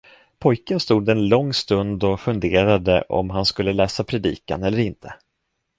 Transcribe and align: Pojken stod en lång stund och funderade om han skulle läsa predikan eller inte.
Pojken 0.39 0.79
stod 0.79 1.09
en 1.09 1.27
lång 1.27 1.53
stund 1.53 2.03
och 2.03 2.19
funderade 2.19 3.01
om 3.01 3.29
han 3.29 3.45
skulle 3.45 3.73
läsa 3.73 4.03
predikan 4.03 4.63
eller 4.63 4.77
inte. 4.79 5.13